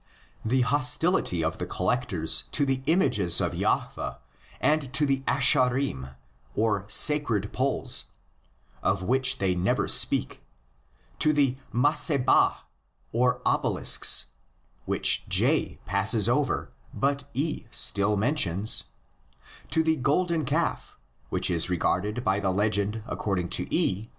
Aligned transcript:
The 0.43 0.61
hostility 0.61 1.43
of 1.43 1.59
the 1.59 1.67
collectors 1.67 2.45
to 2.53 2.65
the 2.65 2.81
images 2.87 3.39
of 3.39 3.53
Jahveh 3.53 4.17
and 4.59 4.91
to 4.95 5.05
the 5.05 5.19
Asherim 5.27 6.15
(sacred 6.87 7.53
poles), 7.53 8.05
of 8.81 9.03
which 9.03 9.37
they 9.37 9.53
never 9.53 9.87
speak, 9.87 10.41
to 11.19 11.31
the 11.31 11.55
Massebah 11.71 12.61
(obelisks), 13.13 14.25
which 14.85 15.23
J 15.29 15.77
passes 15.85 16.27
over 16.27 16.71
but 16.95 17.25
E 17.35 17.65
still 17.69 18.17
mentions, 18.17 18.85
to 19.69 19.83
the 19.83 19.97
"golden 19.97 20.45
calf 20.45 20.97
which 21.29 21.51
is 21.51 21.69
regarded 21.69 22.23
by 22.23 22.39
the 22.39 22.49
legend 22.49 23.03
according 23.05 23.49
to 23.49 23.65
E 23.65 23.65
(Exodus 23.77 24.05
xxxii.) 24.05 24.09